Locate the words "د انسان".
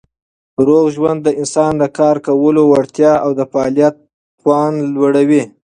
1.23-1.71